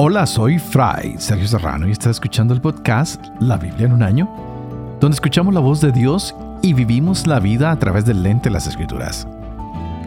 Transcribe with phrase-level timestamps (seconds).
[0.00, 4.32] Hola, soy Fray Sergio Serrano y estás escuchando el podcast La Biblia en un año,
[5.00, 8.52] donde escuchamos la voz de Dios y vivimos la vida a través del lente de
[8.52, 9.26] las Escrituras.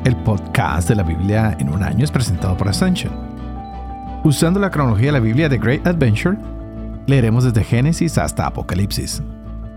[0.05, 3.11] El podcast de la Biblia en un año es presentado por Ascension.
[4.23, 6.37] Usando la cronología de la Biblia de Great Adventure,
[7.05, 9.21] leeremos desde Génesis hasta Apocalipsis,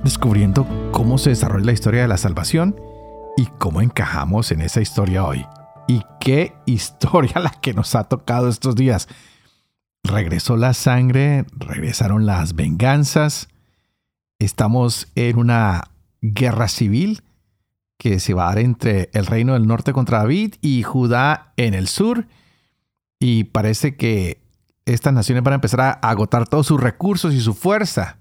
[0.04, 2.76] descubriendo cómo se desarrolla la historia de la salvación
[3.36, 5.44] y cómo encajamos en esa historia hoy.
[5.88, 9.08] Y qué historia la que nos ha tocado estos días
[10.04, 13.48] regresó la sangre, regresaron las venganzas.
[14.38, 15.90] Estamos en una
[16.20, 17.22] guerra civil
[17.98, 21.74] que se va a dar entre el reino del norte contra David y Judá en
[21.74, 22.26] el sur.
[23.18, 24.42] Y parece que
[24.84, 28.18] estas naciones van a empezar a agotar todos sus recursos y su fuerza.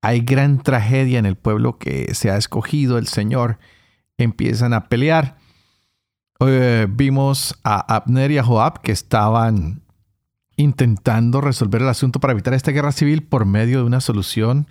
[0.00, 3.58] Hay gran tragedia en el pueblo que se ha escogido el Señor.
[4.16, 5.36] Empiezan a pelear.
[6.40, 9.83] Eh, vimos a Abner y a Joab que estaban
[10.56, 14.68] intentando resolver el asunto para evitar esta guerra civil por medio de una solución,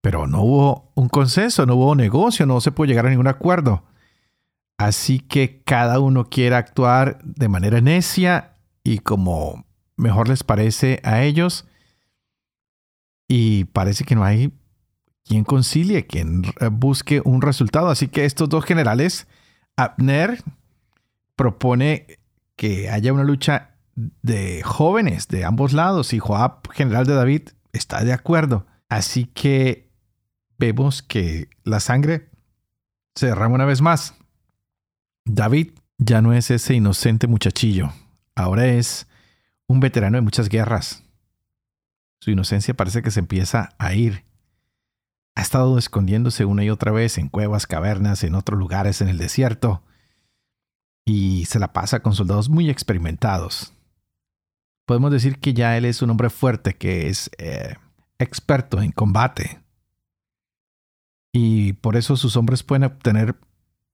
[0.00, 3.84] pero no hubo un consenso, no hubo negocio, no se pudo llegar a ningún acuerdo.
[4.78, 9.64] Así que cada uno quiere actuar de manera necia y como
[9.96, 11.66] mejor les parece a ellos.
[13.28, 14.52] Y parece que no hay
[15.24, 17.88] quien concilie, quien busque un resultado.
[17.88, 19.28] Así que estos dos generales,
[19.76, 20.42] Abner
[21.36, 22.18] propone
[22.56, 28.04] que haya una lucha de jóvenes de ambos lados y Joab, general de David, está
[28.04, 28.66] de acuerdo.
[28.88, 29.90] Así que
[30.58, 32.30] vemos que la sangre
[33.14, 34.14] se derrama una vez más.
[35.24, 37.92] David ya no es ese inocente muchachillo,
[38.34, 39.06] ahora es
[39.66, 41.04] un veterano de muchas guerras.
[42.20, 44.24] Su inocencia parece que se empieza a ir.
[45.34, 49.18] Ha estado escondiéndose una y otra vez en cuevas, cavernas, en otros lugares en el
[49.18, 49.82] desierto,
[51.04, 53.74] y se la pasa con soldados muy experimentados
[54.92, 57.76] podemos decir que ya él es un hombre fuerte, que es eh,
[58.18, 59.62] experto en combate.
[61.32, 63.34] Y por eso sus hombres pueden obtener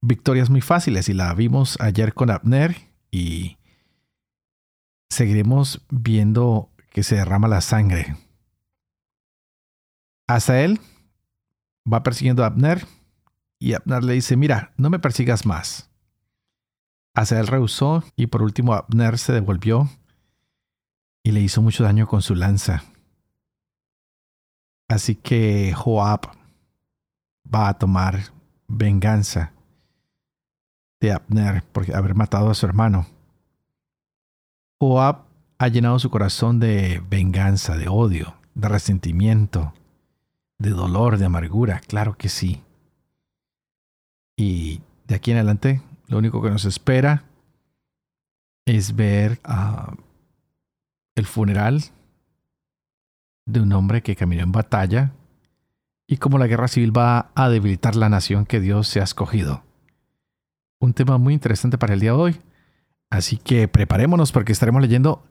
[0.01, 1.09] victorias muy fáciles.
[1.09, 2.75] Y la vimos ayer con Abner
[3.13, 3.59] y
[5.09, 8.17] seguiremos viendo que se derrama la sangre.
[10.27, 10.81] Hasta él
[11.87, 12.85] va persiguiendo a Abner
[13.61, 15.93] y Abner le dice, mira, no me persigas más.
[17.15, 19.89] Hasta él rehusó y por último Abner se devolvió
[21.29, 22.85] y le hizo mucho daño con su lanza.
[24.89, 26.23] Así que Joab
[27.55, 28.33] va a tomar
[28.67, 29.53] venganza
[31.03, 33.07] de Abner por haber matado a su hermano.
[34.81, 35.27] Joab
[35.59, 39.75] ha llenado su corazón de venganza, de odio, de resentimiento,
[40.57, 42.63] de dolor, de amargura, claro que sí.
[44.35, 47.25] Y de aquí en adelante, lo único que nos espera
[48.65, 49.93] es ver a
[51.19, 51.85] el funeral
[53.47, 55.13] de un hombre que caminó en batalla
[56.07, 59.65] y cómo la guerra civil va a debilitar la nación que Dios se ha escogido.
[60.81, 62.41] Un tema muy interesante para el día de hoy.
[63.11, 65.25] Así que preparémonos porque estaremos leyendo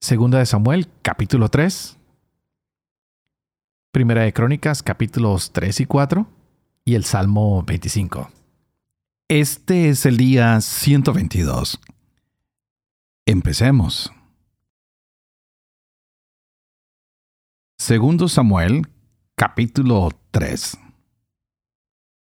[0.00, 1.98] Segunda de Samuel, capítulo 3,
[3.90, 6.26] Primera de Crónicas, capítulos 3 y 4,
[6.84, 8.30] y el Salmo 25.
[9.28, 11.80] Este es el día 122.
[13.26, 14.12] Empecemos.
[17.80, 18.88] Segundo Samuel,
[19.36, 20.78] capítulo 3.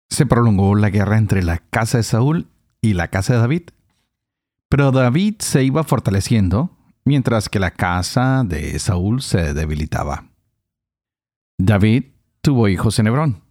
[0.09, 2.47] Se prolongó la guerra entre la casa de Saúl
[2.81, 3.69] y la casa de David.
[4.67, 10.25] Pero David se iba fortaleciendo, mientras que la casa de Saúl se debilitaba.
[11.57, 12.03] David
[12.41, 13.41] tuvo hijos en Hebrón.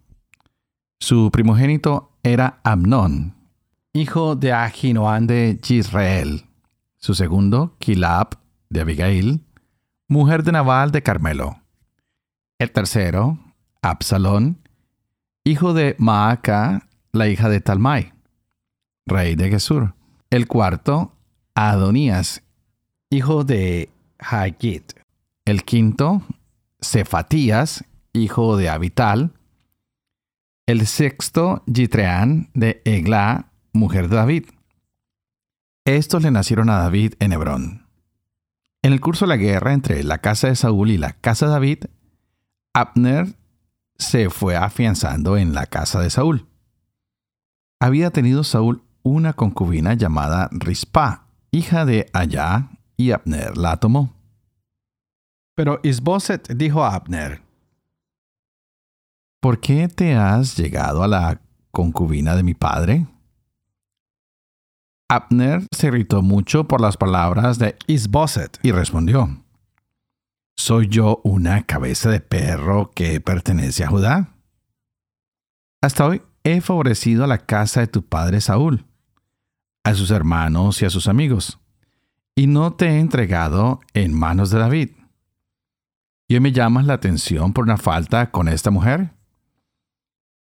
[1.01, 3.35] Su primogénito era Amnón,
[3.95, 6.45] hijo de Ahinoam de Israel.
[6.99, 8.39] Su segundo, Kilab
[8.69, 9.43] de Abigail,
[10.07, 11.63] mujer de Nabal de Carmelo.
[12.59, 13.39] El tercero,
[13.83, 14.59] Absalón,
[15.45, 18.13] hijo de Maaca, la hija de Talmai,
[19.07, 19.95] rey de Gesur.
[20.31, 21.13] El cuarto,
[21.55, 22.43] Adonías,
[23.11, 24.93] hijo de Hagit.
[25.45, 26.23] El quinto,
[26.81, 29.35] Cefatías, hijo de Abital.
[30.67, 34.47] El sexto, Gitreán de Egla, mujer de David.
[35.85, 37.87] Estos le nacieron a David en Hebrón.
[38.83, 41.53] En el curso de la guerra entre la casa de Saúl y la casa de
[41.53, 41.85] David,
[42.75, 43.35] Abner
[43.97, 46.47] se fue afianzando en la casa de Saúl.
[47.81, 54.15] Había tenido Saúl una concubina llamada Rispa, hija de Allá, y Abner la tomó.
[55.55, 57.43] Pero Isboset dijo a Abner,
[59.41, 61.41] ¿Por qué te has llegado a la
[61.71, 63.07] concubina de mi padre?
[65.09, 69.43] Abner se irritó mucho por las palabras de Isboset y respondió,
[70.59, 74.35] ¿Soy yo una cabeza de perro que pertenece a Judá?
[75.81, 78.85] Hasta hoy he favorecido a la casa de tu padre Saúl,
[79.85, 81.61] a sus hermanos y a sus amigos,
[82.35, 84.91] y no te he entregado en manos de David.
[86.27, 89.13] ¿Y hoy me llamas la atención por una falta con esta mujer?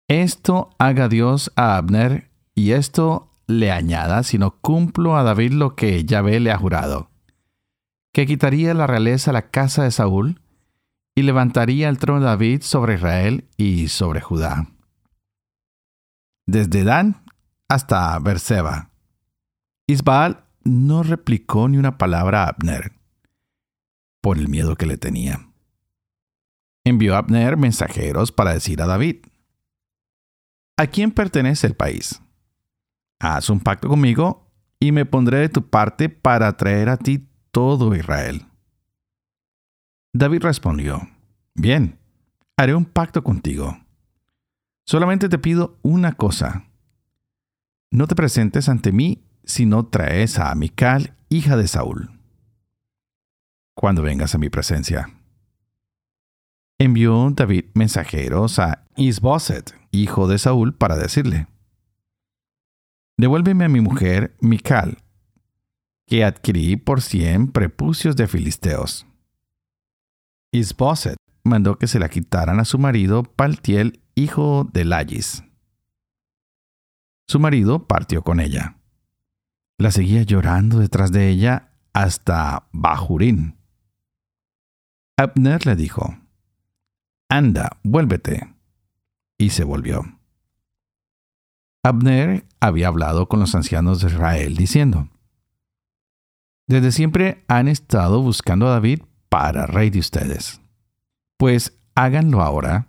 [0.07, 5.75] Esto haga Dios a Abner, y esto le añada si no cumplo a David lo
[5.75, 7.09] que Yahvé le ha jurado
[8.15, 10.39] que quitaría la realeza la casa de Saúl
[11.15, 14.69] y levantaría el trono de David sobre Israel y sobre Judá.
[16.47, 17.25] Desde Dan
[17.67, 18.89] hasta Berseba.
[19.85, 22.93] Isbaal no replicó ni una palabra a Abner,
[24.21, 25.49] por el miedo que le tenía.
[26.85, 29.25] Envió a Abner mensajeros para decir a David,
[30.77, 32.21] ¿A quién pertenece el país?
[33.19, 37.95] Haz un pacto conmigo y me pondré de tu parte para traer a ti todo
[37.95, 38.47] Israel.
[40.11, 41.07] David respondió,
[41.53, 41.97] Bien,
[42.57, 43.79] haré un pacto contigo.
[44.85, 46.65] Solamente te pido una cosa.
[47.91, 52.19] No te presentes ante mí si no traes a Amical, hija de Saúl.
[53.73, 55.09] Cuando vengas a mi presencia.
[56.77, 61.47] Envió David mensajeros a Isboset, hijo de Saúl, para decirle,
[63.15, 64.97] Devuélveme a mi mujer, Mical,
[66.07, 69.05] que adquirí por cien prepucios de filisteos.
[70.51, 75.43] Isboset mandó que se la quitaran a su marido Paltiel, hijo de Lais.
[77.27, 78.77] Su marido partió con ella.
[79.77, 83.57] La seguía llorando detrás de ella hasta Bajurín.
[85.17, 86.17] Abner le dijo,
[87.29, 88.53] Anda, vuélvete.
[89.37, 90.19] Y se volvió.
[91.83, 95.09] Abner había hablado con los ancianos de Israel diciendo,
[96.67, 100.61] desde siempre han estado buscando a David para rey de ustedes.
[101.37, 102.87] Pues háganlo ahora,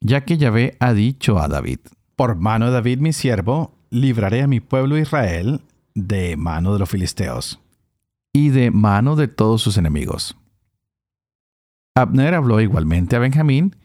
[0.00, 1.80] ya que Yahvé ha dicho a David,
[2.16, 5.62] por mano de David mi siervo, libraré a mi pueblo Israel
[5.94, 7.60] de mano de los filisteos
[8.32, 10.36] y de mano de todos sus enemigos.
[11.94, 13.76] Abner habló igualmente a Benjamín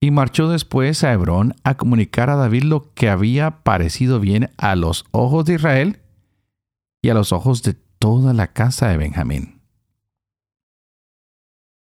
[0.00, 4.76] y marchó después a Hebrón a comunicar a David lo que había parecido bien a
[4.76, 6.00] los ojos de Israel
[7.02, 9.60] y a los ojos de toda la casa de Benjamín.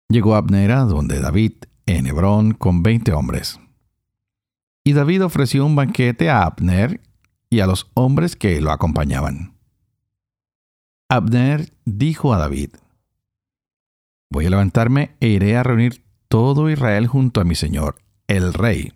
[0.09, 1.53] Llegó Abner a donde David,
[1.85, 3.59] en Hebrón, con veinte hombres.
[4.83, 6.99] Y David ofreció un banquete a Abner
[7.49, 9.55] y a los hombres que lo acompañaban.
[11.09, 12.71] Abner dijo a David,
[14.31, 17.95] Voy a levantarme e iré a reunir todo Israel junto a mi señor,
[18.27, 18.93] el rey.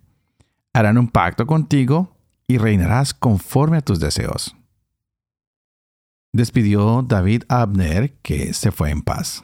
[0.74, 2.16] Harán un pacto contigo
[2.48, 4.56] y reinarás conforme a tus deseos
[6.34, 9.44] despidió David a Abner, que se fue en paz.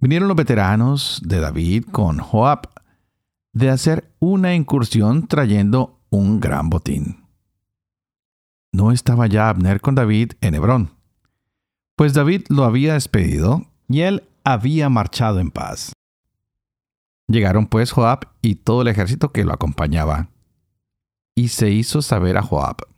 [0.00, 2.68] Vinieron los veteranos de David con Joab
[3.52, 7.24] de hacer una incursión trayendo un gran botín.
[8.72, 10.90] No estaba ya Abner con David en Hebrón,
[11.96, 15.92] pues David lo había despedido y él había marchado en paz.
[17.28, 20.28] Llegaron pues Joab y todo el ejército que lo acompañaba,
[21.34, 22.93] y se hizo saber a Joab.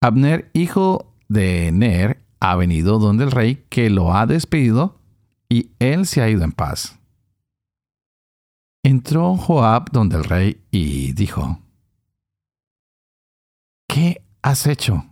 [0.00, 5.00] Abner, hijo de Ner, ha venido donde el rey que lo ha despedido
[5.48, 6.98] y él se ha ido en paz.
[8.84, 11.60] Entró Joab donde el rey y dijo,
[13.88, 15.04] ¿Qué has hecho?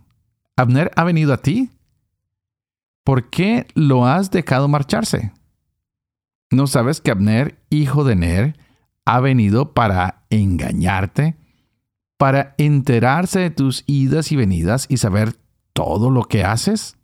[0.55, 1.69] ¿Abner ha venido a ti?
[3.03, 5.33] ¿Por qué lo has dejado marcharse?
[6.49, 8.59] ¿No sabes que Abner, hijo de Ner,
[9.05, 11.35] ha venido para engañarte
[12.17, 15.35] para enterarse de tus idas y venidas y saber
[15.73, 16.97] todo lo que haces?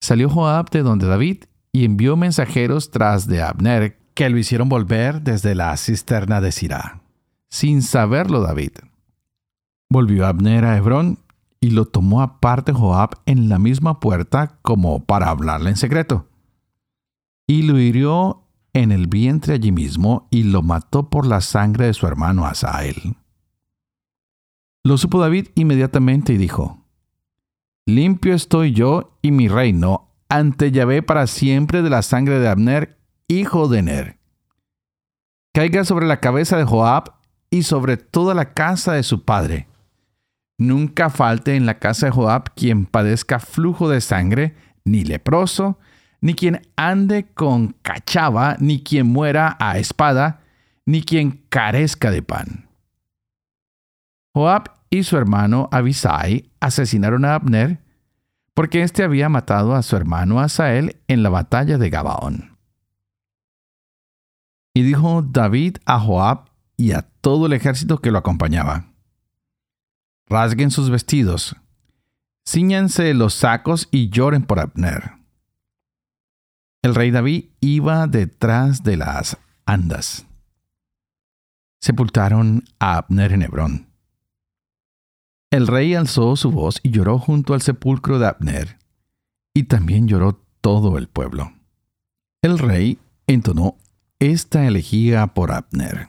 [0.00, 5.22] Salió Joab de donde David y envió mensajeros tras de Abner que lo hicieron volver
[5.22, 7.02] desde la cisterna de Sirá,
[7.48, 8.72] sin saberlo David.
[9.90, 11.18] Volvió Abner a Hebrón
[11.60, 16.26] y lo tomó aparte Joab en la misma puerta como para hablarle en secreto.
[17.46, 21.94] Y lo hirió en el vientre allí mismo y lo mató por la sangre de
[21.94, 23.16] su hermano Asael.
[24.82, 26.86] Lo supo David inmediatamente y dijo,
[27.86, 32.98] Limpio estoy yo y mi reino ante Yahvé para siempre de la sangre de Abner,
[33.28, 34.18] hijo de Ner.
[35.52, 37.12] Caiga sobre la cabeza de Joab
[37.50, 39.66] y sobre toda la casa de su padre.
[40.56, 45.78] Nunca falte en la casa de Joab quien padezca flujo de sangre, ni leproso,
[46.20, 50.40] ni quien ande con cachava, ni quien muera a espada,
[50.86, 52.69] ni quien carezca de pan.
[54.32, 57.82] Joab y su hermano Abisai asesinaron a Abner,
[58.54, 62.58] porque éste había matado a su hermano Asael en la batalla de Gabaón.
[64.74, 68.90] Y dijo David a Joab y a todo el ejército que lo acompañaba,
[70.30, 71.56] Rasguen sus vestidos,
[72.46, 75.14] ciñanse los sacos y lloren por Abner.
[76.82, 80.26] El rey David iba detrás de las andas.
[81.80, 83.89] Sepultaron a Abner en Hebrón.
[85.50, 88.78] El rey alzó su voz y lloró junto al sepulcro de Abner,
[89.52, 91.52] y también lloró todo el pueblo.
[92.40, 93.76] El rey entonó
[94.20, 96.08] esta elegía por Abner.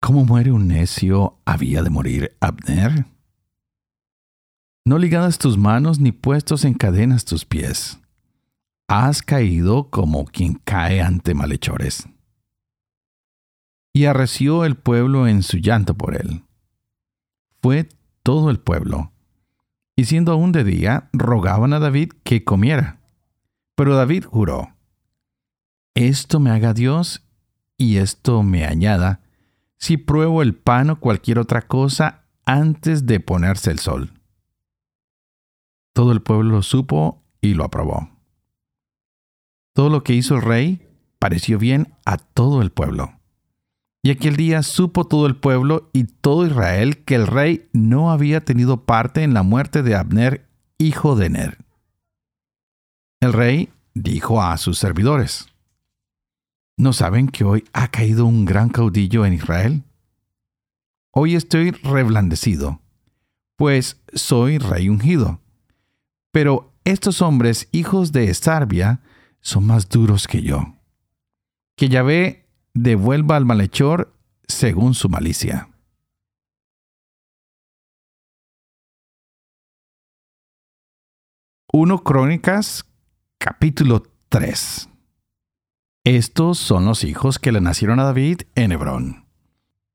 [0.00, 3.06] ¿Cómo muere un necio había de morir Abner?
[4.84, 8.00] No ligadas tus manos ni puestos en cadenas tus pies.
[8.88, 12.08] Has caído como quien cae ante malhechores.
[13.94, 16.42] Y arreció el pueblo en su llanto por él
[17.64, 17.88] fue
[18.22, 19.14] todo el pueblo.
[19.96, 23.00] Y siendo aún de día, rogaban a David que comiera.
[23.74, 24.76] Pero David juró,
[25.94, 27.26] Esto me haga Dios
[27.78, 29.22] y esto me añada,
[29.78, 34.12] si pruebo el pan o cualquier otra cosa antes de ponerse el sol.
[35.94, 38.10] Todo el pueblo lo supo y lo aprobó.
[39.72, 40.86] Todo lo que hizo el rey
[41.18, 43.18] pareció bien a todo el pueblo.
[44.04, 48.44] Y aquel día supo todo el pueblo y todo Israel que el rey no había
[48.44, 50.46] tenido parte en la muerte de Abner,
[50.76, 51.64] hijo de Ner.
[53.20, 55.46] El rey dijo a sus servidores,
[56.76, 59.84] ¿no saben que hoy ha caído un gran caudillo en Israel?
[61.10, 62.82] Hoy estoy reblandecido,
[63.56, 65.40] pues soy rey ungido.
[66.30, 69.00] Pero estos hombres, hijos de Estarbia,
[69.40, 70.74] son más duros que yo.
[71.74, 72.43] Que Yahvé
[72.74, 74.12] devuelva al malhechor
[74.48, 75.70] según su malicia.
[81.72, 82.84] Uno Crónicas
[83.38, 84.88] capítulo 3
[86.04, 89.26] Estos son los hijos que le nacieron a David en Hebrón.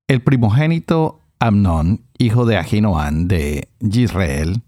[0.07, 4.63] El primogénito Amnón, hijo de Ahinoam de Israel.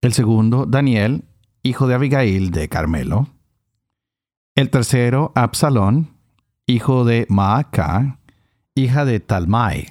[0.00, 1.24] El segundo, Daniel,
[1.62, 3.28] hijo de Abigail de Carmelo.
[4.54, 6.15] El tercero, Absalón,
[6.68, 8.18] hijo de Maaca,
[8.74, 9.86] hija de Talmai,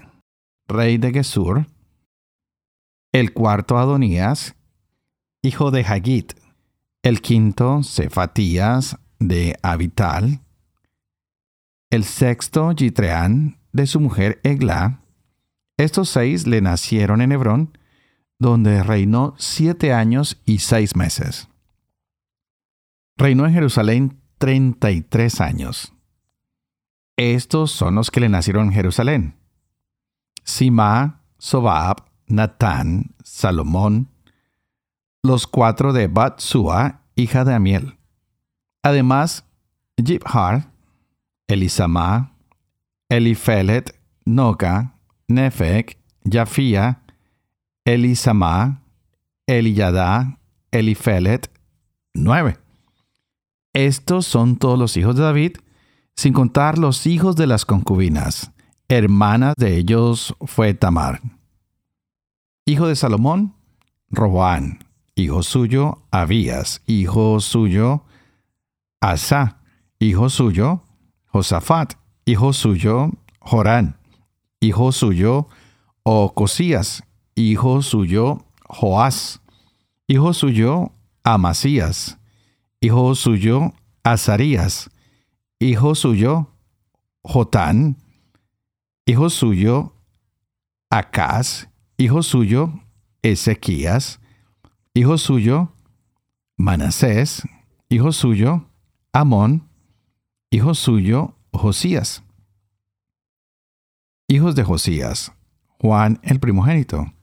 [0.67, 1.67] rey de Gesur.
[3.13, 4.55] El cuarto Adonías,
[5.41, 6.33] hijo de Hagit.
[7.01, 10.41] El quinto Cefatías de Abital.
[11.91, 15.01] El sexto Yitreán de su mujer Egla.
[15.77, 17.77] Estos seis le nacieron en Hebrón,
[18.39, 21.47] donde reinó siete años y seis meses.
[23.17, 25.94] Reinó en Jerusalén treinta y tres años.
[27.17, 29.35] Estos son los que le nacieron en Jerusalén.
[30.43, 34.09] Sima, Sobab, Natán, Salomón,
[35.23, 37.97] los cuatro de Batsua, hija de Amiel.
[38.83, 39.45] Además,
[39.97, 40.71] Jibhar,
[41.47, 42.33] Elisama,
[43.09, 44.95] Elifelet, Noga,
[45.27, 45.97] Nefek,
[46.29, 47.01] Jafía,
[47.85, 48.81] Elisama,
[49.47, 50.39] Eliyada,
[50.71, 51.49] Elifelet,
[52.13, 52.57] nueve.
[53.73, 55.57] Estos son todos los hijos de David
[56.15, 58.51] sin contar los hijos de las concubinas.
[58.87, 61.21] Hermana de ellos fue Tamar.
[62.65, 63.53] Hijo de Salomón,
[64.09, 64.79] Roboán.
[65.15, 66.81] Hijo suyo, Abías.
[66.85, 68.03] Hijo suyo,
[69.01, 69.59] Asa.
[69.99, 70.83] Hijo suyo,
[71.27, 71.93] Josafat.
[72.25, 73.97] Hijo suyo, Jorán.
[74.59, 75.47] Hijo suyo,
[76.03, 77.03] Ocosías.
[77.35, 79.41] Hijo suyo, Joás.
[80.07, 80.91] Hijo suyo,
[81.23, 82.17] Amasías.
[82.81, 84.89] Hijo suyo, Azarías
[85.59, 86.51] hijo suyo
[87.23, 87.97] Jotán,
[89.05, 89.93] hijo suyo
[90.89, 92.81] Acaz, hijo suyo
[93.21, 94.19] Ezequías,
[94.93, 95.73] hijo suyo
[96.57, 97.43] Manasés,
[97.89, 98.69] hijo suyo
[99.11, 99.67] Amón,
[100.51, 102.23] hijo suyo Josías.
[104.27, 105.31] Hijos de Josías,
[105.79, 107.13] Juan el primogénito,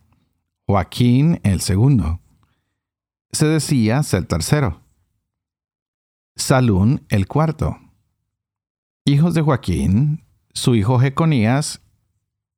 [0.67, 2.21] Joaquín el segundo,
[3.33, 4.81] se decía el tercero,
[6.37, 7.79] Salún el cuarto,
[9.05, 11.83] hijos de Joaquín, su hijo Jeconías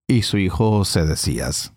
[0.06, 1.72] y su hijo Sedecías.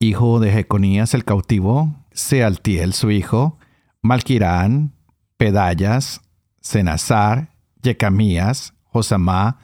[0.00, 3.58] Hijo de Jeconías el cautivo, Sealtiel su hijo,
[4.02, 4.94] Malquirán,
[5.36, 6.22] Pedayas,
[6.60, 9.58] Senazar, Yecamías, Josamá,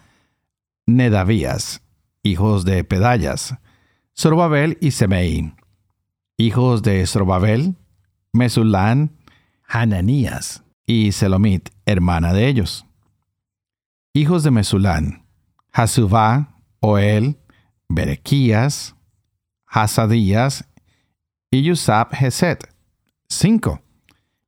[0.86, 1.82] Nedavías,
[2.22, 3.56] hijos de Pedayas,
[4.14, 5.54] Zorobabel y Semei.
[6.36, 7.76] Hijos de Zorobabel,
[8.32, 9.16] Mesulán,
[9.66, 12.86] Hananías y Selomit, hermana de ellos.
[14.14, 15.24] Hijos de Mesulán,
[15.72, 17.38] Hasubá, Oel,
[17.88, 18.94] Berequías,
[19.66, 20.68] Hasadías
[21.50, 22.68] y Yusab Geset.
[23.30, 23.80] 5.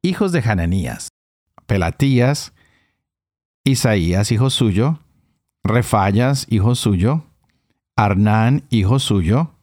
[0.03, 1.09] Hijos de Hananías.
[1.65, 2.53] Pelatías,
[3.65, 5.01] Isaías, hijo suyo,
[5.63, 7.25] Refayas, hijo suyo,
[7.97, 9.55] Arnán, hijo suyo,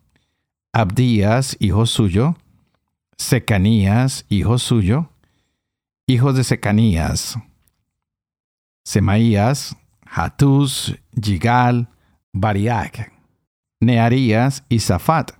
[0.74, 2.38] Abdías, hijo suyo,
[3.17, 5.12] Secanías, hijo suyo,
[6.08, 7.38] hijos de Secanías,
[8.84, 9.77] Semaías,
[10.13, 11.88] Hatús, Yigal,
[12.34, 13.13] Bariac,
[13.80, 15.32] Nearías y Zafat.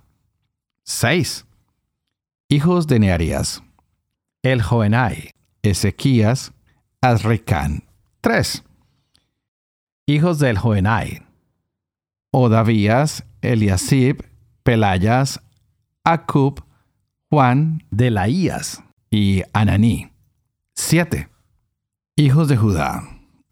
[0.84, 1.44] 6.
[2.48, 3.62] Hijos de Nearías.
[4.42, 6.54] El Joenai, Ezequías,
[7.02, 7.84] Azricán.
[8.22, 8.64] 3.
[10.06, 11.22] Hijos del Joenai.
[12.32, 14.24] Odavías, Eliasib,
[14.62, 15.42] Pelayas,
[16.02, 16.64] Acub,
[17.28, 20.10] Juan, Delaías y Ananí.
[20.74, 21.28] 7.
[22.16, 23.02] Hijos de Judá.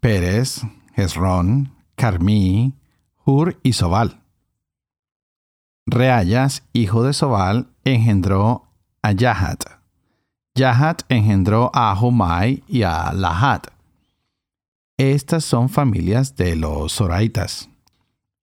[0.00, 0.62] Pérez,
[0.94, 2.75] Hezrón, Carmí,
[3.25, 4.20] Hur y Sobal.
[5.87, 8.68] Reayas, hijo de Sobal, engendró
[9.02, 9.64] a Yahat.
[10.54, 13.68] Yahat engendró a Humai y a Lahat.
[14.99, 17.70] Estas son familias de los Zoraitas.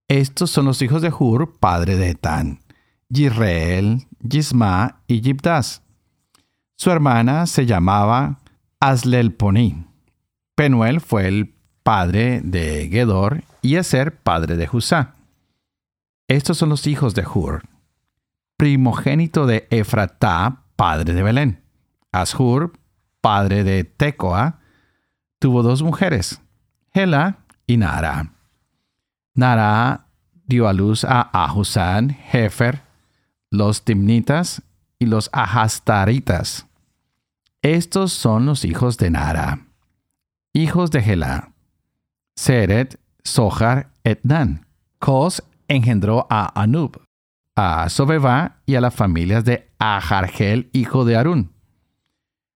[0.08, 2.62] Estos son los hijos de Hur, padre de Etán,
[3.10, 5.84] Yisrael, Yisma y Yibdas.
[6.76, 8.40] Su hermana se llamaba
[8.80, 9.86] Aslelponi.
[10.56, 11.57] Penuel fue el
[11.88, 15.16] padre de Gedor y Eser padre de Husá.
[16.28, 17.64] Estos son los hijos de Hur.
[18.58, 21.64] Primogénito de Efratá, padre de Belén.
[22.12, 22.74] Ashur,
[23.22, 24.60] padre de Tecoa,
[25.40, 26.42] tuvo dos mujeres,
[26.92, 28.34] Hela y Nara.
[29.34, 30.08] Nara
[30.46, 32.82] dio a luz a Ahusán, Hefer,
[33.50, 34.62] los Timnitas
[35.00, 36.68] y los Ahastaritas.
[37.62, 39.68] Estos son los hijos de Nara.
[40.52, 41.54] Hijos de Hela.
[42.38, 44.66] Seret, Sohar, Etnan.
[45.00, 47.02] Cos engendró a Anub,
[47.56, 51.52] a Sobeba y a las familias de Ahargel, hijo de Arún.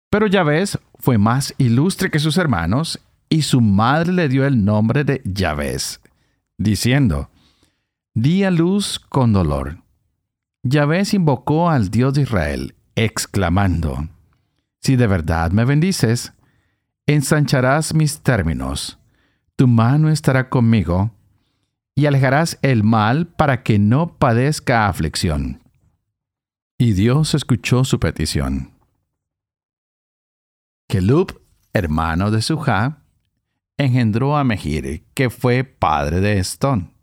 [0.10, 0.64] Pero Yahvé
[1.00, 5.78] fue más ilustre que sus hermanos y su madre le dio el nombre de Yahvé,
[6.58, 7.30] diciendo,
[8.14, 9.78] Di luz con dolor.
[10.64, 14.08] Yahvé invocó al Dios de Israel, exclamando,
[14.80, 16.34] Si de verdad me bendices,
[17.08, 19.00] ensancharás mis términos,
[19.62, 21.12] tu mano estará conmigo,
[21.94, 25.62] y alejarás el mal para que no padezca aflicción.
[26.80, 28.72] Y Dios escuchó su petición.
[30.88, 31.44] Kelub,
[31.74, 33.04] hermano de Suja,
[33.78, 36.96] engendró a Mehir, que fue padre de Estón.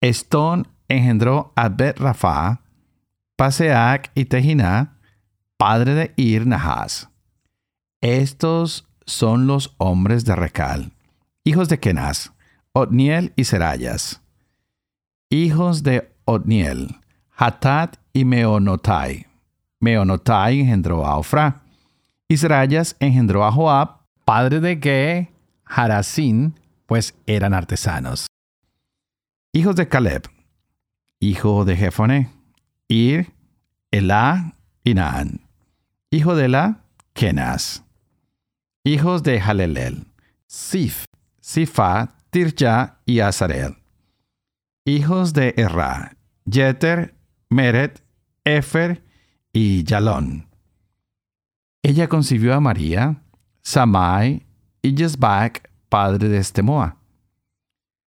[0.00, 2.62] Estón engendró a Bet Rafa,
[3.36, 4.96] Paseac y Tejiná,
[5.58, 7.10] padre de Ir Nahas.
[8.00, 10.91] Estos son los hombres de Recal,
[11.44, 12.32] hijos de Kenaz,
[12.72, 14.22] Otniel y Serayas.
[15.30, 16.96] Hijos de Otniel,
[17.36, 19.26] Hatat y Meonotai.
[19.80, 21.62] Meonotai engendró a Ofra.
[22.28, 25.32] Y Serayas engendró a Joab, padre de Ge,
[25.64, 26.54] Harasín,
[26.86, 28.26] pues eran artesanos.
[29.52, 30.28] Hijos de Caleb,
[31.20, 32.30] hijo de Jefone,
[32.88, 33.32] Ir,
[33.90, 35.40] Elá y Naan.
[36.10, 37.82] Hijo de Elá, Kenaz.
[38.84, 40.06] Hijos de Halelel,
[40.46, 41.04] Sif,
[41.42, 43.76] Sifa, Tirja y Azarel.
[44.86, 46.16] Hijos de Erra,
[46.48, 47.16] Jeter,
[47.50, 48.00] Meret,
[48.44, 49.02] Efer
[49.52, 50.48] y Yalón.
[51.82, 53.24] Ella concibió a María,
[53.62, 54.46] Samai
[54.82, 56.96] y Jezbak, padre de Estemoa.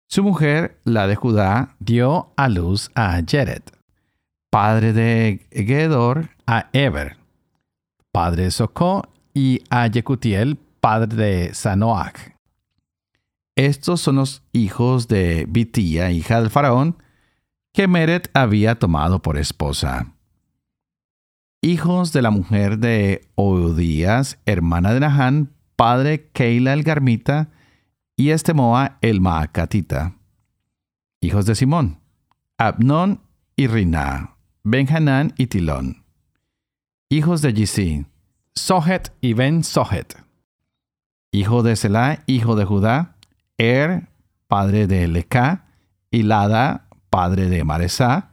[0.07, 3.61] Su mujer, la de Judá, dio a luz a Jered,
[4.49, 7.17] padre de Gedor, a Eber,
[8.11, 12.38] padre de Socó, y a Yecutiel, padre de Sanoach.
[13.55, 16.97] Estos son los hijos de Bitía, hija del faraón,
[17.73, 20.13] que Meret había tomado por esposa.
[21.61, 27.49] Hijos de la mujer de Oudías, hermana de Nahán, padre Keila el Garmita,
[28.15, 30.15] y Estemoa el Maacatita.
[31.21, 31.99] Hijos de Simón,
[32.57, 33.21] Abnón
[33.55, 36.05] y Riná, Benjanán y Tilón.
[37.09, 38.05] Hijos de Gisí,
[38.55, 40.17] Sohet y Ben Sohet.
[41.31, 43.15] Hijo de Selah, hijo de Judá,
[43.59, 44.07] Er,
[44.47, 45.65] padre de Leca,
[46.09, 48.31] y Lada, padre de Maresá,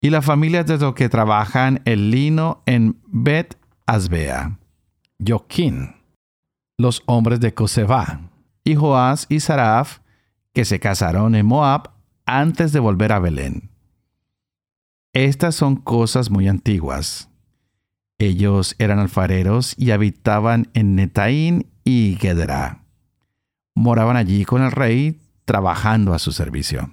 [0.00, 4.58] y la familia de los que trabajan el lino en Bet Asbea.
[5.26, 5.96] Joquín,
[6.78, 8.30] los hombres de Coseba,
[8.62, 9.98] y Joás y Saraf,
[10.54, 11.90] que se casaron en Moab
[12.24, 13.70] antes de volver a Belén.
[15.12, 17.28] Estas son cosas muy antiguas.
[18.18, 22.84] Ellos eran alfareros y habitaban en Netaín y Gedera
[23.78, 26.92] moraban allí con el rey, trabajando a su servicio.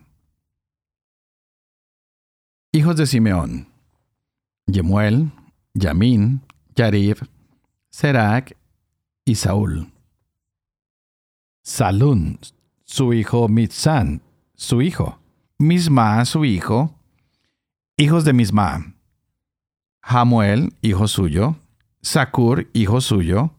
[2.71, 3.67] Hijos de Simeón.
[4.67, 5.31] Yemuel,
[5.73, 6.41] Yamin,
[6.75, 7.17] Yarib,
[7.89, 8.55] Serac
[9.25, 9.91] y Saúl.
[11.63, 12.39] Salún,
[12.83, 14.21] su hijo Mitzán,
[14.53, 15.19] su hijo.
[15.57, 16.93] Misma, su hijo.
[17.97, 18.93] Hijos de Misma.
[20.01, 21.55] Hamuel, hijo suyo.
[22.01, 23.51] Sakur, hijo suyo.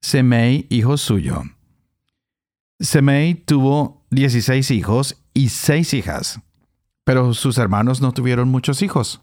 [0.00, 1.44] Semei, hijo suyo.
[2.80, 6.40] Semei tuvo dieciséis hijos y seis hijas,
[7.04, 9.20] pero sus hermanos no tuvieron muchos hijos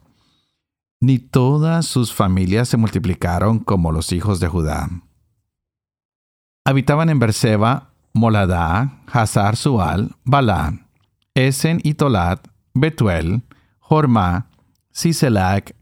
[1.06, 4.90] ni todas sus familias se multiplicaron como los hijos de Judá.
[6.66, 10.88] Habitaban en Berseba, Moladá, Hazar Sual, Balá,
[11.36, 13.44] Esen y Tolat, Betuel,
[13.80, 14.50] Jorma,
[14.92, 15.76] Siselac,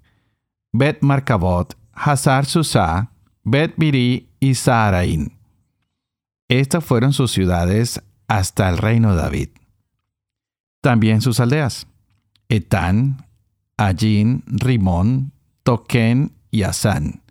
[0.73, 3.11] Bet Marcabot, Hazar Susá,
[3.43, 5.37] Bet Biri y Saharain.
[6.59, 9.49] Estas fueron sus ciudades hasta el reino de David.
[10.81, 11.87] También sus aldeas.
[12.47, 13.25] Etán,
[13.75, 15.31] Allín, Rimón,
[15.63, 17.23] Toquén y Asán,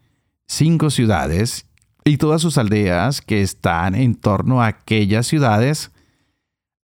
[0.49, 1.67] cinco ciudades,
[2.05, 5.93] y todas sus aldeas que están en torno a aquellas ciudades,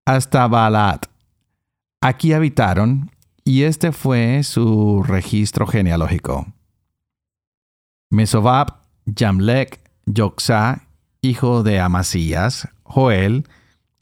[0.06, 1.06] hasta Baalat.
[2.00, 3.10] Aquí habitaron,
[3.42, 6.46] y este fue su registro genealógico.
[8.10, 8.76] Mesobab,
[9.12, 10.87] Jamlek, Yoxá,
[11.20, 13.46] hijo de Amasías, Joel,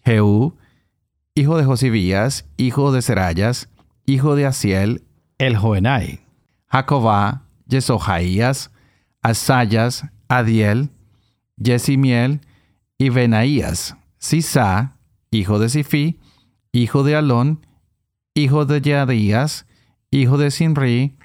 [0.04, 0.56] Jehú,
[1.34, 3.68] hijo de Josibías, hijo de Serayas,
[4.06, 5.04] hijo de Asiel,
[5.38, 6.20] el Joenai,
[6.66, 8.70] Jacobá, Yesohaías,
[9.22, 10.90] Asayas, Adiel,
[11.56, 12.40] Yesimiel
[12.98, 14.96] y Benaías, Sisa,
[15.30, 16.20] hijo de Sifi,
[16.72, 17.66] hijo de Alón,
[18.34, 19.66] hijo de Yadías,
[20.10, 21.16] hijo de Sinri,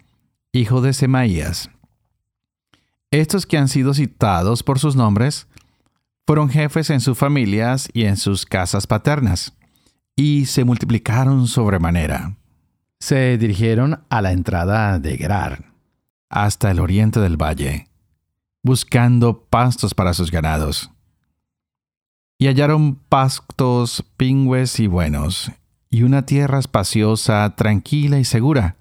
[0.52, 1.70] hijo de Semaías.
[3.12, 5.48] Estos que han sido citados por sus nombres
[6.26, 9.54] fueron jefes en sus familias y en sus casas paternas,
[10.16, 12.36] y se multiplicaron sobremanera
[13.02, 15.74] se dirigieron a la entrada de Gerar,
[16.30, 17.88] hasta el oriente del valle,
[18.64, 20.92] buscando pastos para sus ganados.
[22.38, 25.52] Y hallaron pastos pingües y buenos,
[25.90, 28.78] y una tierra espaciosa, tranquila y segura,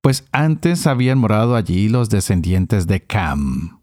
[0.00, 3.75] pues antes habían morado allí los descendientes de Cam.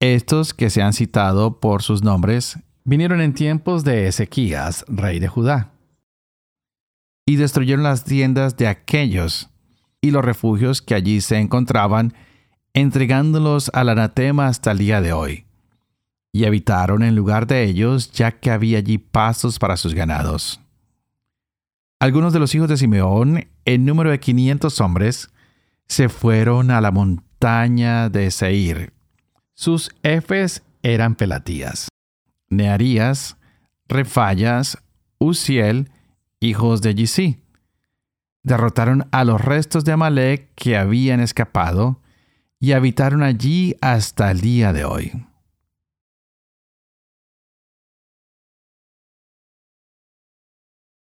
[0.00, 5.28] Estos que se han citado por sus nombres vinieron en tiempos de Ezequías, rey de
[5.28, 5.72] Judá
[7.28, 9.50] y destruyeron las tiendas de aquellos
[10.00, 12.14] y los refugios que allí se encontraban,
[12.72, 15.44] entregándolos al anatema hasta el día de hoy.
[16.32, 20.62] Y habitaron en lugar de ellos, ya que había allí pasos para sus ganados.
[22.00, 25.28] Algunos de los hijos de Simeón, en número de quinientos hombres,
[25.86, 28.94] se fueron a la montaña de Seir.
[29.58, 31.88] Sus efes eran Pelatías,
[32.48, 33.38] Nearías,
[33.88, 34.78] Refayas,
[35.18, 35.90] Uziel
[36.38, 37.42] hijos de Yisí.
[38.44, 42.00] Derrotaron a los restos de Amalek que habían escapado
[42.60, 45.26] y habitaron allí hasta el día de hoy.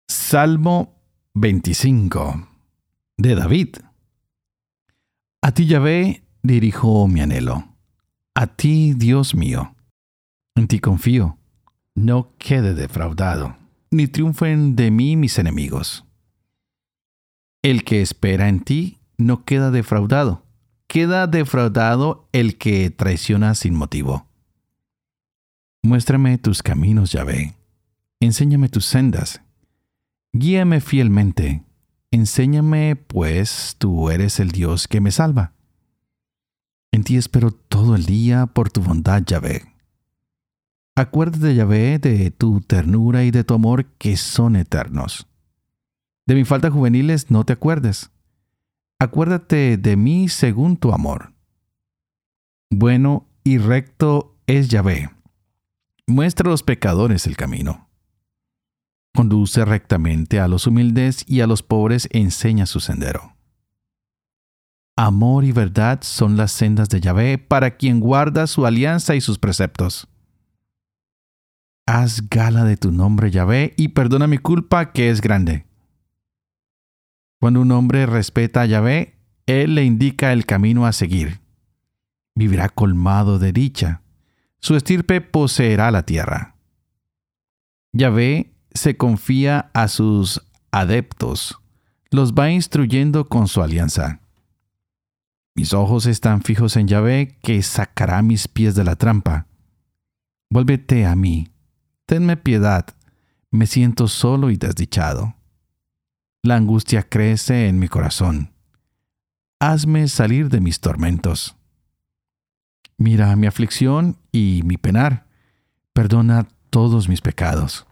[0.08, 0.94] Salmo
[1.34, 2.48] 25
[3.18, 3.76] de David.
[5.42, 7.77] A ti Yahvé dirijo mi anhelo.
[8.40, 9.74] A ti, Dios mío.
[10.54, 11.38] En ti confío.
[11.96, 13.56] No quede defraudado
[13.90, 16.04] ni triunfen de mí mis enemigos.
[17.62, 20.46] El que espera en ti no queda defraudado,
[20.86, 24.28] queda defraudado el que traiciona sin motivo.
[25.82, 27.56] Muéstrame tus caminos, Yahvé,
[28.20, 29.42] enséñame tus sendas,
[30.32, 31.64] guíame fielmente,
[32.12, 35.57] enséñame, pues tú eres el Dios que me salva.
[36.92, 39.62] En ti espero todo el día por tu bondad, Yahvé.
[40.96, 45.28] Acuérdate, Yahvé, de tu ternura y de tu amor que son eternos.
[46.26, 48.10] De mi falta juveniles no te acuerdes.
[48.98, 51.32] Acuérdate de mí según tu amor.
[52.70, 55.10] Bueno y recto es Yahvé.
[56.06, 57.88] Muestra a los pecadores el camino.
[59.14, 63.37] Conduce rectamente a los humildes y a los pobres enseña su sendero.
[65.00, 69.38] Amor y verdad son las sendas de Yahvé para quien guarda su alianza y sus
[69.38, 70.08] preceptos.
[71.86, 75.66] Haz gala de tu nombre, Yahvé, y perdona mi culpa que es grande.
[77.38, 79.14] Cuando un hombre respeta a Yahvé,
[79.46, 81.42] Él le indica el camino a seguir.
[82.34, 84.02] Vivirá colmado de dicha.
[84.58, 86.56] Su estirpe poseerá la tierra.
[87.92, 91.56] Yahvé se confía a sus adeptos,
[92.10, 94.22] los va instruyendo con su alianza.
[95.58, 99.48] Mis ojos están fijos en Yahvé, que sacará mis pies de la trampa.
[100.50, 101.48] Vuélvete a mí,
[102.06, 102.86] Tenme piedad,
[103.50, 105.34] me siento solo y desdichado.
[106.44, 108.52] La angustia crece en mi corazón.
[109.58, 111.56] hazme salir de mis tormentos.
[112.96, 115.26] Mira mi aflicción y mi penar,
[115.92, 117.84] perdona todos mis pecados.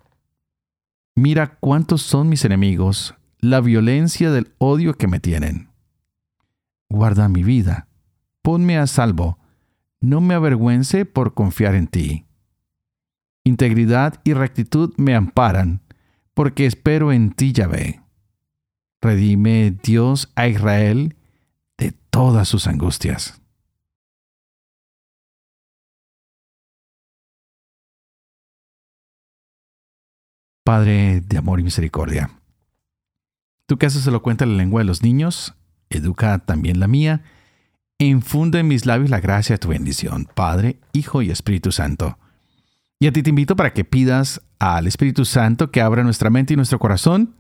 [1.16, 5.65] Mira cuántos son mis enemigos, la violencia del odio que me tienen.
[6.88, 7.88] Guarda mi vida,
[8.42, 9.38] ponme a salvo,
[10.01, 12.27] no me avergüence por confiar en ti.
[13.44, 15.83] Integridad y rectitud me amparan,
[16.35, 18.03] porque espero en ti, Yahvé.
[19.01, 21.16] Redime, Dios, a Israel
[21.79, 23.40] de todas sus angustias.
[30.64, 32.31] Padre de amor y misericordia.
[33.66, 35.55] Tú que haces cuenta la lengua de los niños,
[35.90, 37.22] educa también la mía,
[37.99, 42.18] infunde en mis labios la gracia de tu bendición, Padre, Hijo y Espíritu Santo.
[42.99, 46.55] Y a ti te invito para que pidas al Espíritu Santo que abra nuestra mente
[46.55, 47.35] y nuestro corazón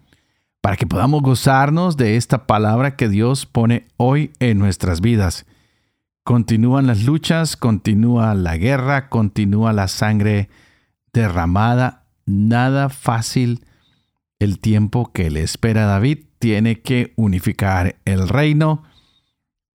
[0.60, 5.46] para que podamos gozarnos de esta palabra que Dios pone hoy en nuestras vidas.
[6.24, 10.48] Continúan las luchas, continúa la guerra, continúa la sangre
[11.12, 13.64] derramada nada fácil
[14.38, 16.24] el tiempo que le espera a David.
[16.38, 18.84] Tiene que unificar el reino,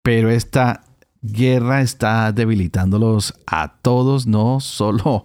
[0.03, 0.83] pero esta
[1.21, 5.23] guerra está debilitándolos a todos, no solo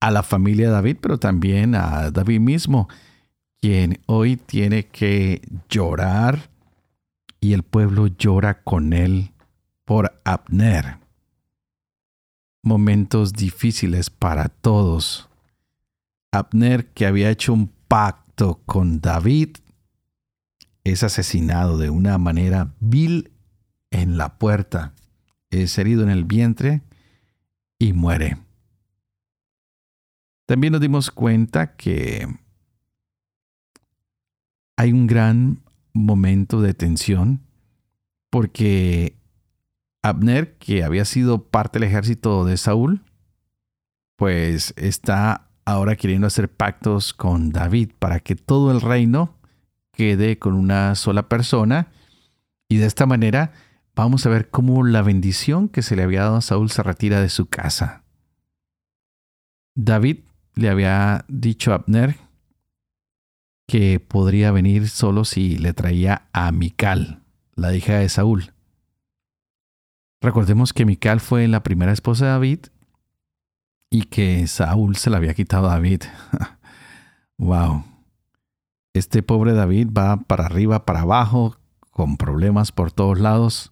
[0.00, 2.88] a la familia de David, pero también a David mismo,
[3.60, 6.50] quien hoy tiene que llorar
[7.40, 9.32] y el pueblo llora con él
[9.84, 10.98] por Abner.
[12.62, 15.28] Momentos difíciles para todos
[16.32, 18.21] Abner, que había hecho un pacto
[18.66, 19.56] con David,
[20.84, 23.32] es asesinado de una manera vil
[23.90, 24.94] en la puerta,
[25.50, 26.82] es herido en el vientre
[27.78, 28.38] y muere.
[30.46, 32.26] También nos dimos cuenta que
[34.76, 37.42] hay un gran momento de tensión
[38.30, 39.16] porque
[40.02, 43.04] Abner, que había sido parte del ejército de Saúl,
[44.16, 49.36] pues está ahora queriendo hacer pactos con David para que todo el reino
[49.92, 51.88] quede con una sola persona.
[52.68, 53.52] Y de esta manera
[53.94, 57.20] vamos a ver cómo la bendición que se le había dado a Saúl se retira
[57.20, 58.04] de su casa.
[59.74, 60.18] David
[60.54, 62.16] le había dicho a Abner
[63.66, 67.22] que podría venir solo si le traía a Mical,
[67.54, 68.52] la hija de Saúl.
[70.20, 72.58] Recordemos que Mical fue la primera esposa de David
[73.92, 76.04] y que Saúl se la había quitado a David.
[77.38, 77.84] wow.
[78.94, 81.58] Este pobre David va para arriba, para abajo,
[81.90, 83.70] con problemas por todos lados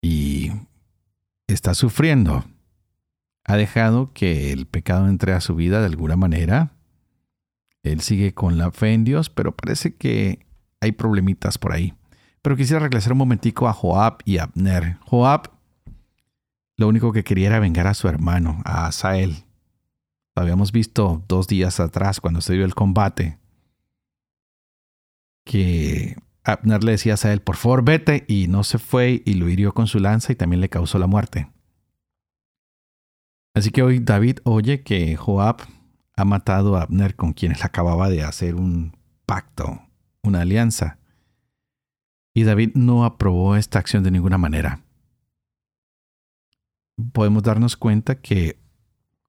[0.00, 0.52] y
[1.48, 2.44] está sufriendo.
[3.44, 6.70] Ha dejado que el pecado entre a su vida de alguna manera.
[7.82, 10.46] Él sigue con la fe en Dios, pero parece que
[10.80, 11.94] hay problemitas por ahí.
[12.40, 14.98] Pero quisiera regresar un momentico a Joab y Abner.
[15.00, 15.55] Joab
[16.76, 19.44] lo único que quería era vengar a su hermano, a Asael.
[20.34, 23.38] Lo habíamos visto dos días atrás cuando se dio el combate.
[25.44, 29.48] Que Abner le decía a Asael, por favor vete, y no se fue y lo
[29.48, 31.50] hirió con su lanza y también le causó la muerte.
[33.54, 35.62] Así que hoy David oye que Joab
[36.14, 39.80] ha matado a Abner con quienes acababa de hacer un pacto,
[40.22, 40.98] una alianza.
[42.34, 44.85] Y David no aprobó esta acción de ninguna manera
[47.12, 48.58] podemos darnos cuenta que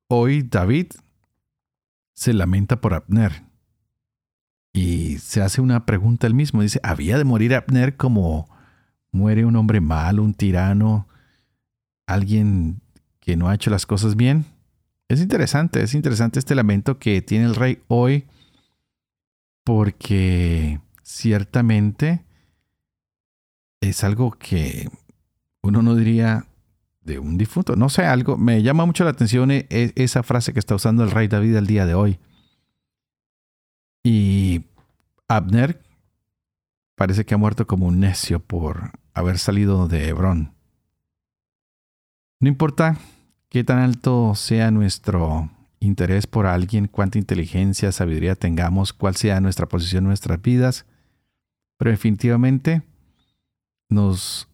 [0.07, 0.87] hoy David
[2.13, 3.43] se lamenta por Abner.
[4.73, 6.61] Y se hace una pregunta él mismo.
[6.61, 8.47] Dice, ¿había de morir Abner como
[9.11, 11.07] muere un hombre malo, un tirano,
[12.05, 12.81] alguien
[13.19, 14.45] que no ha hecho las cosas bien?
[15.09, 18.25] Es interesante, es interesante este lamento que tiene el rey hoy
[19.63, 22.25] porque ciertamente
[23.81, 24.89] es algo que
[25.61, 26.45] uno no diría,
[27.07, 27.75] de un difunto.
[27.75, 31.03] No sé, algo me llama mucho la atención e, e, esa frase que está usando
[31.03, 32.19] el rey David el día de hoy.
[34.03, 34.65] Y
[35.27, 35.81] Abner
[36.95, 40.53] parece que ha muerto como un necio por haber salido de Hebrón.
[42.39, 42.97] No importa
[43.49, 49.67] qué tan alto sea nuestro interés por alguien, cuánta inteligencia, sabiduría tengamos, cuál sea nuestra
[49.67, 50.85] posición en nuestras vidas,
[51.77, 52.83] pero definitivamente
[53.89, 54.49] nos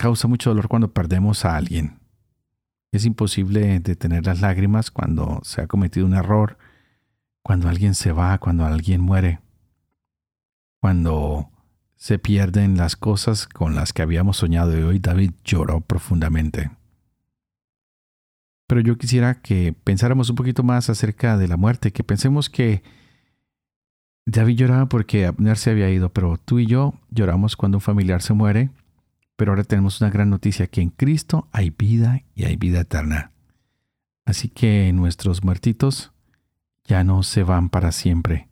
[0.00, 1.98] causa mucho dolor cuando perdemos a alguien.
[2.90, 6.56] Es imposible detener las lágrimas cuando se ha cometido un error,
[7.42, 9.40] cuando alguien se va, cuando alguien muere,
[10.80, 11.50] cuando
[11.96, 16.70] se pierden las cosas con las que habíamos soñado y hoy David lloró profundamente.
[18.68, 22.82] Pero yo quisiera que pensáramos un poquito más acerca de la muerte, que pensemos que
[24.24, 28.22] David lloraba porque Abner se había ido, pero tú y yo lloramos cuando un familiar
[28.22, 28.70] se muere
[29.40, 33.32] pero ahora tenemos una gran noticia, que en Cristo hay vida y hay vida eterna.
[34.26, 36.12] Así que nuestros muertitos
[36.84, 38.50] ya no se van para siempre.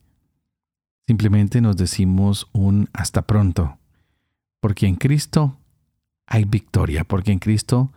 [1.06, 3.76] Simplemente nos decimos un hasta pronto,
[4.60, 5.58] porque en Cristo
[6.26, 7.92] hay victoria, porque en Cristo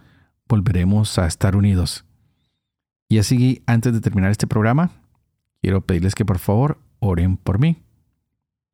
[0.49, 2.03] volveremos a estar unidos.
[3.07, 4.91] Y así, antes de terminar este programa,
[5.61, 7.81] quiero pedirles que por favor oren por mí,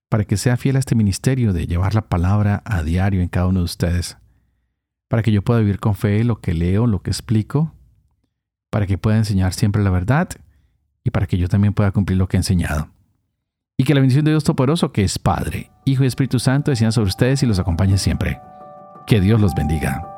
[0.10, 3.48] para que sea fiel a este ministerio de llevar la palabra a diario en cada
[3.48, 4.18] uno de ustedes,
[5.08, 7.74] para que yo pueda vivir con fe lo que leo, lo que explico,
[8.70, 10.30] para que pueda enseñar siempre la verdad
[11.04, 12.90] y para que yo también pueda cumplir lo que he enseñado.
[13.78, 16.92] Y que la bendición de Dios Todopoderoso, que es Padre, Hijo y Espíritu Santo, descienda
[16.92, 18.42] sobre ustedes y los acompañe siempre.
[19.06, 20.17] Que Dios los bendiga.